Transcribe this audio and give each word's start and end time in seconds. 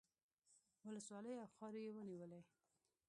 ولسوالۍ 0.87 1.33
او 1.41 1.47
خاورې 1.55 1.81
یې 1.85 1.91
ونیولې. 1.95 2.41